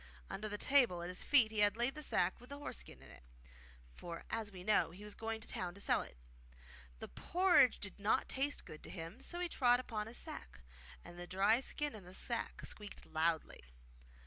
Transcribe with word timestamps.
Under 0.31 0.49
the 0.49 0.57
table 0.57 1.03
at 1.03 1.09
his 1.09 1.21
feet 1.21 1.51
he 1.51 1.59
had 1.59 1.77
laid 1.77 1.93
the 1.93 2.01
sack 2.01 2.41
with 2.41 2.49
the 2.49 2.57
horse 2.57 2.79
skin 2.79 3.03
in 3.03 3.11
it, 3.11 3.21
for, 3.93 4.23
as 4.31 4.51
we 4.51 4.63
know, 4.63 4.89
he 4.89 5.03
was 5.03 5.13
going 5.13 5.39
to 5.41 5.47
the 5.47 5.53
town 5.53 5.75
to 5.75 5.79
sell 5.79 6.01
it. 6.01 6.17
The 6.97 7.07
porridge 7.07 7.77
did 7.79 7.99
not 7.99 8.27
taste 8.27 8.65
good 8.65 8.81
to 8.81 8.89
him, 8.89 9.21
so 9.21 9.39
he 9.39 9.47
trod 9.47 9.79
upon 9.79 10.07
his 10.07 10.17
sack, 10.17 10.63
and 11.05 11.19
the 11.19 11.27
dry 11.27 11.59
skin 11.59 11.93
in 11.93 12.03
the 12.03 12.15
sack 12.15 12.65
squeaked 12.65 13.05
loudly. 13.05 13.61